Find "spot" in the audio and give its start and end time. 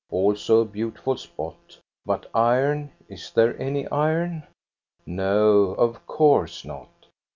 1.15-1.77